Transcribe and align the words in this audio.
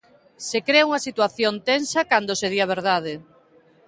Se 0.47 0.59
crea 0.67 0.87
unha 0.89 1.03
situación 1.07 1.53
tensa 1.69 2.07
cando 2.11 2.31
se 2.39 2.47
di 2.53 2.59
a 2.65 2.71
verdade. 2.73 3.13